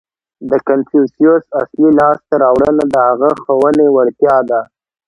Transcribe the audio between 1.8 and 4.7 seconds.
لاسته راوړنه د هغه د ښوونې وړتیا وه.